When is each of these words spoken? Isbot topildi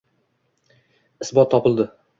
Isbot 1.27 1.55
topildi 1.57 1.91